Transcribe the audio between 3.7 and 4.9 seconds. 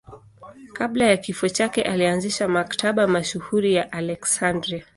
ya Aleksandria.